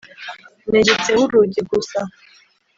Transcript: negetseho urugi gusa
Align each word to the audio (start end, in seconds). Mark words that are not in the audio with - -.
negetseho 0.71 1.19
urugi 1.27 1.61
gusa 1.71 1.99